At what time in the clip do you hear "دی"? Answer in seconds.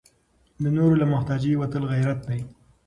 2.27-2.39